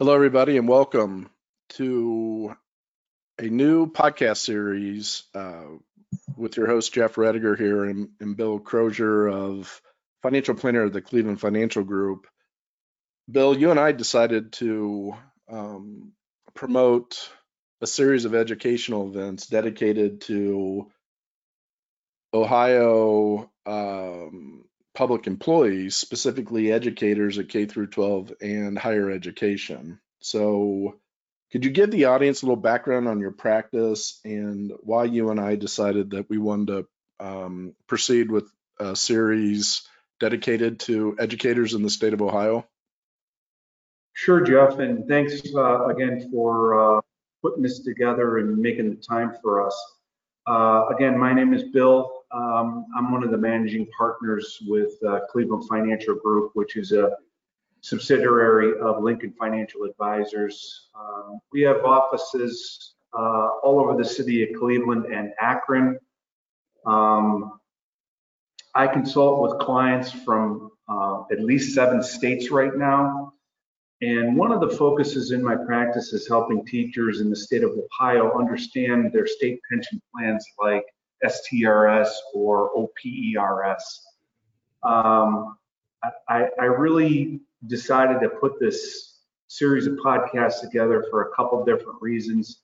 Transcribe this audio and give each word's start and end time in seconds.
Hello, 0.00 0.12
everybody, 0.12 0.56
and 0.56 0.66
welcome 0.66 1.30
to 1.68 2.52
a 3.38 3.44
new 3.44 3.86
podcast 3.86 4.38
series 4.38 5.22
uh, 5.36 5.66
with 6.36 6.56
your 6.56 6.66
host, 6.66 6.92
Jeff 6.92 7.14
Rediger 7.14 7.56
here 7.56 7.84
and, 7.84 8.08
and 8.18 8.36
Bill 8.36 8.58
Crozier 8.58 9.28
of 9.28 9.80
Financial 10.20 10.56
Planner 10.56 10.82
of 10.82 10.92
the 10.92 11.00
Cleveland 11.00 11.40
Financial 11.40 11.84
Group. 11.84 12.26
Bill, 13.30 13.56
you 13.56 13.70
and 13.70 13.78
I 13.78 13.92
decided 13.92 14.54
to 14.54 15.14
um, 15.48 16.10
promote 16.54 17.30
a 17.80 17.86
series 17.86 18.24
of 18.24 18.34
educational 18.34 19.06
events 19.06 19.46
dedicated 19.46 20.22
to 20.22 20.90
Ohio 22.34 23.48
um, 23.64 24.63
public 24.94 25.26
employees, 25.26 25.96
specifically 25.96 26.72
educators 26.72 27.38
at 27.38 27.48
K 27.48 27.66
through 27.66 27.88
12 27.88 28.32
and 28.40 28.78
higher 28.78 29.10
education. 29.10 30.00
So, 30.20 30.98
could 31.52 31.64
you 31.64 31.70
give 31.70 31.90
the 31.90 32.06
audience 32.06 32.42
a 32.42 32.46
little 32.46 32.56
background 32.56 33.06
on 33.06 33.20
your 33.20 33.30
practice 33.30 34.18
and 34.24 34.72
why 34.80 35.04
you 35.04 35.30
and 35.30 35.38
I 35.38 35.56
decided 35.56 36.10
that 36.10 36.28
we 36.28 36.38
wanted 36.38 36.66
to 36.66 36.86
um, 37.24 37.74
proceed 37.86 38.30
with 38.30 38.50
a 38.80 38.96
series 38.96 39.82
dedicated 40.20 40.80
to 40.80 41.16
educators 41.18 41.74
in 41.74 41.82
the 41.82 41.90
state 41.90 42.12
of 42.12 42.22
Ohio? 42.22 42.66
Sure, 44.14 44.40
Jeff, 44.40 44.78
and 44.78 45.08
thanks 45.08 45.42
uh, 45.54 45.86
again 45.86 46.28
for 46.30 46.98
uh, 46.98 47.00
putting 47.42 47.62
this 47.62 47.80
together 47.80 48.38
and 48.38 48.58
making 48.58 48.90
the 48.90 48.96
time 48.96 49.34
for 49.42 49.66
us. 49.66 49.76
Uh, 50.46 50.86
again, 50.94 51.18
my 51.18 51.32
name 51.32 51.52
is 51.52 51.64
Bill. 51.64 52.13
Um, 52.34 52.86
I'm 52.96 53.12
one 53.12 53.22
of 53.22 53.30
the 53.30 53.38
managing 53.38 53.86
partners 53.96 54.58
with 54.66 54.92
uh, 55.06 55.20
Cleveland 55.30 55.68
Financial 55.68 56.16
Group, 56.16 56.50
which 56.54 56.76
is 56.76 56.90
a 56.90 57.12
subsidiary 57.80 58.78
of 58.80 59.02
Lincoln 59.02 59.32
Financial 59.38 59.84
Advisors. 59.84 60.88
Um, 60.98 61.38
we 61.52 61.60
have 61.62 61.84
offices 61.84 62.94
uh, 63.16 63.50
all 63.62 63.78
over 63.78 63.96
the 63.96 64.04
city 64.04 64.42
of 64.42 64.58
Cleveland 64.58 65.06
and 65.06 65.30
Akron. 65.40 65.96
Um, 66.84 67.60
I 68.74 68.88
consult 68.88 69.40
with 69.40 69.60
clients 69.60 70.10
from 70.10 70.72
uh, 70.88 71.22
at 71.30 71.40
least 71.40 71.72
seven 71.72 72.02
states 72.02 72.50
right 72.50 72.74
now. 72.74 73.32
And 74.02 74.36
one 74.36 74.50
of 74.50 74.60
the 74.60 74.76
focuses 74.76 75.30
in 75.30 75.42
my 75.42 75.54
practice 75.54 76.12
is 76.12 76.26
helping 76.26 76.66
teachers 76.66 77.20
in 77.20 77.30
the 77.30 77.36
state 77.36 77.62
of 77.62 77.70
Ohio 77.70 78.36
understand 78.36 79.12
their 79.12 79.26
state 79.26 79.60
pension 79.70 80.02
plans 80.12 80.44
like 80.58 80.84
STRS 81.24 82.08
or 82.34 82.70
OPERS. 82.76 84.06
Um, 84.82 85.56
I, 86.28 86.48
I, 86.60 86.64
really 86.64 87.40
decided 87.66 88.20
to 88.20 88.28
put 88.28 88.60
this 88.60 89.20
series 89.48 89.86
of 89.86 89.94
podcasts 89.94 90.60
together 90.60 91.06
for 91.10 91.22
a 91.22 91.34
couple 91.34 91.64
different 91.64 92.02
reasons. 92.02 92.60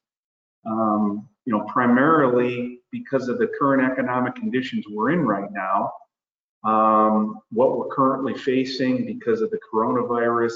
Um, 0.66 1.26
you 1.46 1.56
know, 1.56 1.64
primarily 1.64 2.80
because 2.90 3.28
of 3.28 3.38
the 3.38 3.50
current 3.58 3.90
economic 3.90 4.34
conditions 4.34 4.84
we're 4.90 5.10
in 5.10 5.20
right 5.20 5.50
now, 5.50 5.92
um, 6.64 7.40
what 7.50 7.78
we're 7.78 7.88
currently 7.88 8.34
facing 8.34 9.06
because 9.06 9.40
of 9.40 9.50
the 9.50 9.58
coronavirus. 9.72 10.52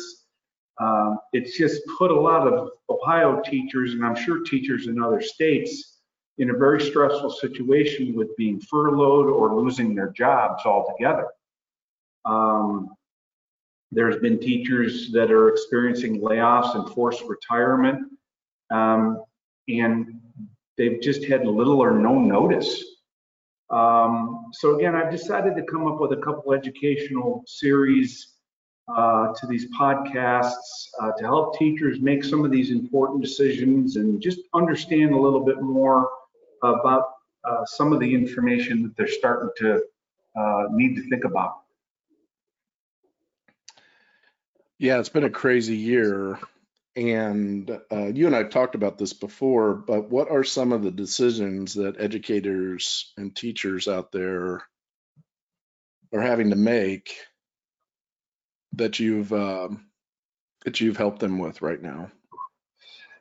Um, 0.80 1.18
it's 1.33 1.56
just 1.56 1.83
put 1.96 2.11
a 2.11 2.20
lot 2.20 2.46
of 2.46 2.70
Ohio 2.91 3.41
teachers, 3.41 3.94
and 3.94 4.05
I'm 4.05 4.16
sure 4.16 4.42
teachers 4.42 4.86
in 4.89 5.00
other 5.00 5.20
states, 5.20 5.94
in 6.38 6.50
a 6.50 6.56
very 6.56 6.80
stressful 6.80 7.30
situation 7.30 8.14
with 8.14 8.36
being 8.36 8.60
furloughed 8.60 9.27
or 9.27 9.54
losing 9.54 9.94
their 9.94 10.10
jobs 10.10 10.64
altogether. 10.64 11.27
Um, 12.24 12.90
there's 13.92 14.16
been 14.16 14.40
teachers 14.40 15.12
that 15.12 15.30
are 15.30 15.48
experiencing 15.48 16.20
layoffs 16.20 16.74
and 16.74 16.88
forced 16.90 17.22
retirement, 17.22 18.00
um, 18.72 19.22
and 19.68 20.20
they've 20.77 21.00
just 21.00 21.24
had 21.24 21.46
little 21.46 21.80
or 21.80 21.92
no 21.92 22.18
notice. 22.18 22.82
Um, 23.70 24.46
so 24.52 24.77
again, 24.77 24.96
I've 24.96 25.12
decided 25.12 25.55
to 25.56 25.62
come 25.62 25.86
up 25.86 26.00
with 26.00 26.12
a 26.12 26.17
couple 26.17 26.52
educational 26.52 27.44
series 27.46 28.34
uh, 28.89 29.33
to 29.34 29.46
these 29.46 29.70
podcasts 29.73 30.89
uh, 31.00 31.12
to 31.12 31.24
help 31.24 31.58
teachers 31.58 32.00
make 32.00 32.23
some 32.23 32.44
of 32.44 32.50
these 32.50 32.70
important 32.70 33.23
decisions 33.23 33.96
and 33.96 34.20
just 34.20 34.40
understand 34.52 35.14
a 35.14 35.18
little 35.18 35.44
bit 35.44 35.62
more 35.62 36.08
about 36.64 37.05
uh, 37.45 37.64
some 37.64 37.92
of 37.92 38.01
the 38.01 38.14
information 38.14 38.83
that 38.83 38.97
they're 38.97 39.07
starting 39.07 39.51
to 39.58 39.83
uh, 40.36 40.64
need 40.70 40.97
to 40.97 41.08
think 41.08 41.25
about. 41.25 41.61
Yeah, 44.79 44.98
it's 44.98 45.08
been 45.08 45.24
a 45.24 45.30
crazy 45.30 45.77
year. 45.77 46.39
And 46.97 47.70
uh, 47.91 48.07
you 48.07 48.27
and 48.27 48.36
I 48.36 48.39
have 48.39 48.51
talked 48.51 48.77
about 48.77 48.98
this 48.98 49.13
before, 49.13 49.74
but 49.74 50.11
what 50.11 50.30
are 50.30 50.45
some 50.45 50.73
of 50.73 50.83
the 50.83 50.92
decisions 50.92 51.74
that 51.74 52.01
educators 52.01 53.13
and 53.17 53.35
teachers 53.35 53.89
out 53.89 54.13
there 54.13 54.63
are 56.13 56.20
having 56.20 56.51
to 56.51 56.57
make 56.57 57.17
that 58.74 59.01
you've 59.01 59.33
um, 59.33 59.86
that 60.64 60.80
you've 60.80 60.97
helped 60.97 61.19
them 61.19 61.39
with 61.39 61.63
right 61.63 61.83
now? 61.83 62.13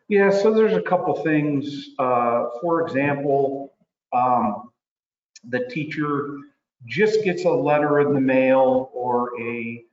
Yeah, 0.09 0.29
so 0.29 0.53
there's 0.53 0.73
a 0.73 0.81
couple 0.81 1.15
things. 1.23 1.89
Uh, 1.97 2.45
for 2.61 2.81
example, 2.81 3.73
um, 4.11 4.69
the 5.49 5.65
teacher 5.69 6.37
just 6.85 7.23
gets 7.23 7.45
a 7.45 7.49
letter 7.49 8.01
in 8.01 8.13
the 8.13 8.21
mail 8.21 8.91
or 8.93 9.31
a 9.41 9.83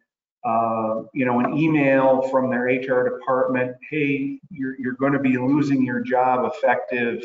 uh, 0.44 1.03
you 1.12 1.26
know 1.26 1.41
an 1.41 1.56
email 1.56 2.22
from 2.22 2.50
their 2.50 2.65
HR 2.65 3.19
department. 3.19 3.76
Hey, 3.88 4.41
you're 4.50 4.78
you're 4.81 4.94
going 4.94 5.12
to 5.12 5.19
be 5.19 5.37
losing 5.37 5.84
your 5.84 6.00
job 6.00 6.50
effective. 6.53 7.22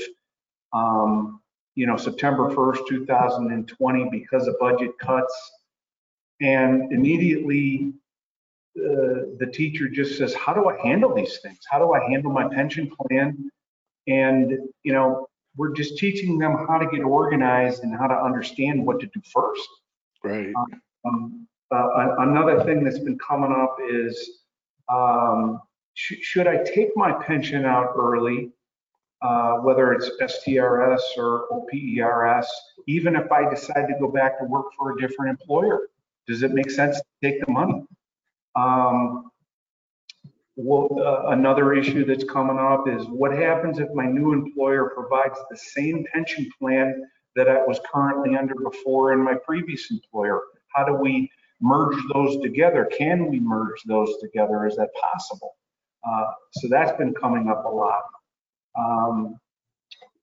Um, 0.73 1.41
you 1.75 1.85
know 1.85 1.97
September 1.97 2.50
1st, 2.53 2.88
2020 2.88 4.09
because 4.12 4.47
of 4.47 4.56
budget 4.59 4.97
cuts. 5.00 5.52
And 6.41 6.91
immediately 6.91 7.94
the 8.75 9.50
teacher 9.53 9.88
just 9.88 10.18
says, 10.18 10.34
how 10.34 10.53
do 10.53 10.69
I 10.69 10.78
handle 10.86 11.13
these 11.13 11.40
things? 11.40 11.59
How 11.69 11.80
do 11.80 11.94
I 11.94 12.09
handle 12.09 12.31
my 12.31 12.47
pension 12.47 12.90
plan? 12.90 13.50
And, 14.08 14.58
you 14.84 14.94
know, 14.94 15.28
we're 15.58 15.74
just 15.74 15.97
teaching 15.97 16.38
them 16.38 16.66
how 16.68 16.78
to 16.78 16.85
get 16.88 17.02
organized 17.02 17.84
and 17.84 17.97
how 17.97 18.08
to 18.08 18.16
understand 18.16 18.85
what 18.85 19.00
to 19.00 19.08
do 19.08 19.22
first. 19.34 19.68
Right. 20.24 20.53
Um, 21.06 21.47
uh, 21.72 22.16
another 22.19 22.64
thing 22.64 22.84
that's 22.84 23.00
been 23.00 23.18
coming 23.18 23.52
up 23.52 23.78
is 23.90 24.41
um, 24.91 25.62
sh 25.94 26.14
should 26.22 26.47
I 26.47 26.58
take 26.64 26.90
my 26.96 27.12
pension 27.12 27.66
out 27.66 27.94
early, 27.97 28.52
uh, 29.22 29.58
whether 29.58 29.94
it's 29.94 30.09
STRS 30.22 31.02
or 31.18 31.47
OPERS, 31.52 32.46
even 32.88 33.16
if 33.16 33.31
I 33.31 33.50
decide 33.50 33.88
to 33.88 33.96
go 34.00 34.09
back 34.09 34.40
to 34.40 34.46
work 34.46 34.68
for 34.78 34.91
a 34.91 35.02
different 35.02 35.40
employer? 35.40 35.88
Does 36.28 36.44
it 36.44 36.52
make 36.52 36.69
sense 36.69 36.97
to 36.97 37.03
take 37.24 37.46
the 37.46 37.52
money? 37.52 37.84
Um, 38.55 39.31
well, 40.57 40.88
uh, 40.99 41.31
another 41.31 41.73
issue 41.73 42.05
that's 42.05 42.23
coming 42.23 42.57
up 42.57 42.88
is 42.88 43.05
what 43.07 43.33
happens 43.33 43.79
if 43.79 43.89
my 43.93 44.05
new 44.05 44.31
employer 44.31 44.91
provides 44.95 45.38
the 45.49 45.57
same 45.57 46.05
pension 46.13 46.49
plan 46.57 47.03
that 47.35 47.49
I 47.49 47.61
was 47.66 47.79
currently 47.91 48.38
under 48.38 48.55
before 48.55 49.11
in 49.11 49.19
my 49.19 49.35
previous 49.45 49.91
employer? 49.91 50.41
How 50.73 50.85
do 50.85 50.93
we 50.93 51.29
merge 51.61 51.97
those 52.13 52.41
together? 52.41 52.85
Can 52.85 53.27
we 53.27 53.39
merge 53.39 53.81
those 53.85 54.17
together? 54.21 54.66
Is 54.66 54.77
that 54.77 54.89
possible? 54.93 55.55
Uh, 56.07 56.31
so 56.51 56.67
that's 56.69 56.97
been 56.97 57.13
coming 57.13 57.49
up 57.49 57.66
a 57.66 57.69
lot. 57.69 58.03
Um, 58.77 59.39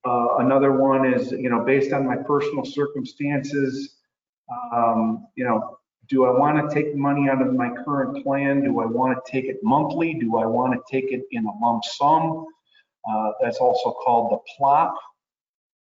uh, 0.04 0.36
another 0.38 0.72
one 0.72 1.12
is, 1.12 1.32
you 1.32 1.50
know, 1.50 1.64
based 1.64 1.92
on 1.92 2.06
my 2.06 2.16
personal 2.16 2.64
circumstances, 2.64 3.96
um, 4.74 5.26
you 5.36 5.44
know, 5.44 5.78
do 6.08 6.24
I 6.24 6.30
want 6.30 6.68
to 6.68 6.74
take 6.74 6.94
money 6.96 7.28
out 7.28 7.40
of 7.40 7.54
my 7.54 7.70
current 7.84 8.22
plan? 8.22 8.62
Do 8.62 8.80
I 8.80 8.86
want 8.86 9.16
to 9.16 9.32
take 9.32 9.44
it 9.46 9.58
monthly? 9.62 10.14
Do 10.14 10.36
I 10.38 10.46
want 10.46 10.74
to 10.74 10.80
take 10.90 11.12
it 11.12 11.22
in 11.30 11.46
a 11.46 11.52
lump 11.60 11.84
sum? 11.84 12.46
Uh, 13.08 13.32
that's 13.40 13.58
also 13.58 13.92
called 13.92 14.32
the 14.32 14.38
PLOP. 14.56 14.94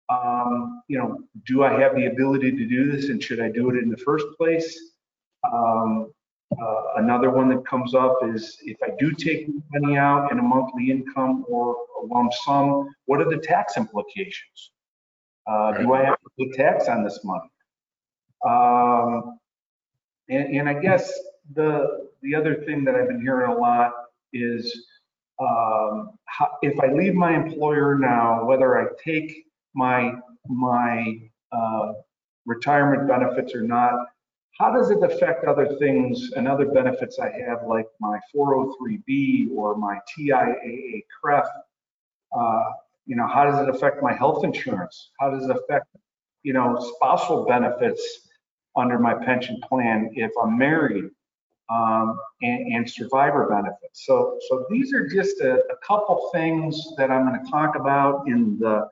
Um, 0.09 0.83
you 0.89 0.99
know, 0.99 1.19
do 1.47 1.63
I 1.63 1.79
have 1.81 1.95
the 1.95 2.07
ability 2.07 2.53
to 2.53 2.67
do 2.67 2.91
this 2.91 3.11
and 3.11 3.23
should 3.23 3.41
I 3.41 3.49
do 3.49 3.71
it 3.71 3.77
in 3.77 3.89
the 3.89 3.97
first 3.97 4.27
place? 4.37 4.95
Um, 5.53 6.13
uh, 6.61 6.83
another 6.97 7.31
one 7.31 7.49
that 7.49 7.65
comes 7.65 7.95
up 7.95 8.19
is 8.25 8.57
if 8.63 8.77
I 8.83 8.89
do 8.99 9.13
take 9.13 9.47
money 9.73 9.97
out 9.97 10.33
in 10.33 10.39
a 10.39 10.43
monthly 10.43 10.91
income 10.91 11.45
or 11.49 11.77
a 12.03 12.07
lump 12.07 12.33
sum, 12.45 12.89
what 13.07 13.21
are 13.21 13.29
the 13.29 13.39
tax 13.39 13.77
implications? 13.77 14.73
Uh, 15.47 15.73
do 15.73 15.95
I 15.95 16.05
have 16.05 16.17
to 16.17 16.31
pay 16.39 16.51
tax 16.51 16.89
on 16.89 17.05
this 17.05 17.21
money? 17.25 17.49
Um, 18.47 19.39
and, 20.31 20.57
and 20.57 20.69
I 20.69 20.75
guess 20.75 21.13
the 21.55 22.09
the 22.23 22.35
other 22.35 22.55
thing 22.55 22.85
that 22.85 22.95
I've 22.95 23.09
been 23.09 23.21
hearing 23.21 23.51
a 23.51 23.55
lot 23.55 23.93
is 24.33 24.87
um, 25.41 26.11
how, 26.27 26.49
if 26.63 26.79
I 26.81 26.93
leave 26.93 27.15
my 27.15 27.35
employer 27.35 27.99
now, 27.99 28.45
whether 28.45 28.79
I 28.79 28.87
take 29.03 29.45
my 29.75 30.13
my 30.47 31.19
uh, 31.53 31.93
retirement 32.47 33.09
benefits 33.09 33.55
or 33.55 33.63
not, 33.63 33.95
how 34.59 34.73
does 34.73 34.91
it 34.91 35.03
affect 35.03 35.45
other 35.47 35.77
things 35.79 36.31
and 36.37 36.47
other 36.47 36.67
benefits 36.67 37.19
I 37.19 37.31
have, 37.31 37.67
like 37.67 37.87
my 38.01 38.19
403B 38.35 39.51
or 39.55 39.77
my 39.77 39.99
TIAA 40.11 41.03
CREF? 41.21 41.47
Uh, 42.37 42.63
you 43.07 43.17
know, 43.17 43.27
how 43.27 43.45
does 43.45 43.59
it 43.67 43.75
affect 43.75 44.03
my 44.03 44.13
health 44.13 44.45
insurance? 44.45 45.11
How 45.19 45.31
does 45.31 45.45
it 45.45 45.51
affect, 45.51 45.87
you 46.43 46.53
know, 46.53 46.79
spousal 46.95 47.45
benefits 47.47 48.29
under 48.77 48.99
my 48.99 49.15
pension 49.15 49.61
plan 49.69 50.11
if 50.15 50.31
I'm 50.43 50.59
married? 50.59 51.05
Um, 51.71 52.19
and, 52.43 52.73
and, 52.73 52.91
survivor 52.91 53.47
benefits. 53.49 54.05
So, 54.05 54.41
so 54.49 54.67
these 54.71 54.93
are 54.93 55.07
just 55.07 55.41
a, 55.41 55.53
a 55.53 55.77
couple 55.87 56.29
things 56.35 56.77
that 56.97 57.13
I'm 57.13 57.29
going 57.29 57.45
to 57.45 57.49
talk 57.49 57.77
about 57.77 58.27
in 58.27 58.59
the 58.59 58.89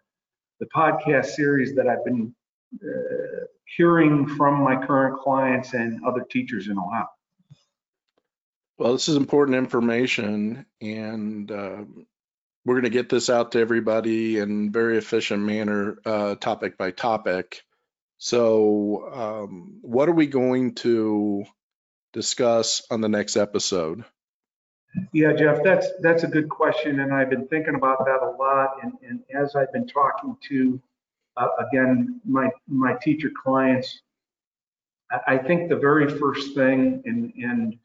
the 0.60 0.66
podcast 0.66 1.26
series 1.26 1.74
that 1.74 1.86
I've 1.86 2.04
been 2.04 2.34
uh, 2.74 3.44
hearing 3.76 4.26
from 4.26 4.62
my 4.62 4.84
current 4.84 5.20
clients 5.20 5.74
and 5.74 6.04
other 6.04 6.24
teachers 6.30 6.68
in 6.68 6.78
Ohio. 6.78 7.06
Well, 8.78 8.92
this 8.92 9.08
is 9.08 9.16
important 9.16 9.56
information, 9.56 10.66
and 10.80 11.50
uh, 11.50 11.84
we're 12.64 12.74
going 12.74 12.84
to 12.84 12.90
get 12.90 13.08
this 13.08 13.28
out 13.28 13.52
to 13.52 13.60
everybody 13.60 14.38
in 14.38 14.70
very 14.70 14.98
efficient 14.98 15.42
manner, 15.42 15.98
uh, 16.04 16.36
topic 16.36 16.78
by 16.78 16.92
topic. 16.92 17.62
So, 18.18 19.08
um, 19.12 19.78
what 19.82 20.08
are 20.08 20.12
we 20.12 20.26
going 20.26 20.74
to 20.76 21.44
discuss 22.12 22.84
on 22.90 23.00
the 23.00 23.08
next 23.08 23.36
episode? 23.36 24.04
Yeah, 25.12 25.32
Jeff, 25.34 25.62
that's 25.62 25.86
that's 26.00 26.24
a 26.24 26.26
good 26.26 26.48
question, 26.48 27.00
and 27.00 27.14
I've 27.14 27.30
been 27.30 27.46
thinking 27.46 27.76
about 27.76 28.04
that 28.06 28.20
a 28.22 28.30
lot. 28.30 28.78
And, 28.82 28.92
and 29.08 29.20
as 29.34 29.54
I've 29.54 29.72
been 29.72 29.86
talking 29.86 30.36
to, 30.48 30.80
uh, 31.36 31.48
again, 31.68 32.20
my 32.24 32.50
my 32.66 32.94
teacher 33.00 33.30
clients, 33.40 34.00
I, 35.10 35.34
I 35.34 35.38
think 35.38 35.68
the 35.68 35.76
very 35.76 36.08
first 36.08 36.56
thing, 36.56 37.02
and 37.04 37.32
and 37.36 37.78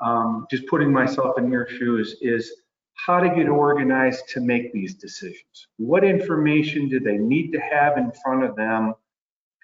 um, 0.00 0.46
just 0.50 0.66
putting 0.66 0.92
myself 0.92 1.38
in 1.38 1.50
your 1.50 1.66
shoes, 1.68 2.16
is 2.20 2.52
how 2.94 3.20
to 3.20 3.30
get 3.30 3.48
organized 3.48 4.28
to 4.30 4.40
make 4.40 4.72
these 4.72 4.94
decisions. 4.94 5.68
What 5.78 6.04
information 6.04 6.88
do 6.88 7.00
they 7.00 7.16
need 7.16 7.52
to 7.52 7.60
have 7.60 7.96
in 7.96 8.12
front 8.22 8.44
of 8.44 8.56
them, 8.56 8.94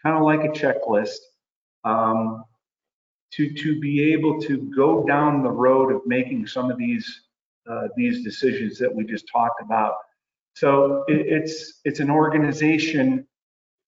kind 0.07 0.17
of 0.17 0.23
like 0.23 0.45
a 0.45 0.53
checklist. 0.53 1.19
Um, 1.85 2.45
to, 3.33 3.53
to 3.53 3.81
be 3.81 4.13
able 4.13 4.41
to 4.41 4.71
go 4.75 5.05
down 5.05 5.43
the 5.43 5.51
road 5.51 5.93
of 5.93 6.01
making 6.07 6.47
some 6.47 6.71
of 6.71 6.79
these 6.79 7.23
uh, 7.69 7.89
these 7.97 8.23
decisions 8.23 8.79
that 8.79 8.95
we 8.95 9.05
just 9.05 9.27
talked 9.31 9.61
about. 9.61 9.95
So 10.55 11.05
it, 11.09 11.27
it's 11.27 11.81
it's 11.85 12.01
an 12.01 12.11
organization. 12.11 13.27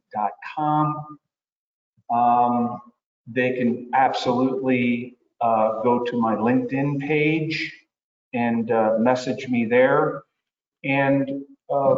Um, 2.13 2.79
they 3.27 3.53
can 3.53 3.89
absolutely 3.93 5.17
uh, 5.41 5.81
go 5.81 6.03
to 6.03 6.19
my 6.19 6.35
LinkedIn 6.35 6.99
page 7.01 7.73
and 8.33 8.69
uh, 8.71 8.97
message 8.99 9.47
me 9.47 9.65
there. 9.65 10.21
And 10.83 11.43
uh, 11.73 11.95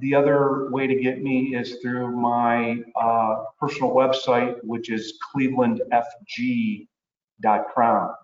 the 0.00 0.14
other 0.14 0.70
way 0.70 0.86
to 0.86 0.94
get 0.94 1.20
me 1.22 1.56
is 1.56 1.78
through 1.82 2.14
my 2.14 2.78
uh, 2.94 3.46
personal 3.58 3.90
website, 3.90 4.58
which 4.62 4.90
is 4.90 5.18
clevelandfg.com. 5.34 8.14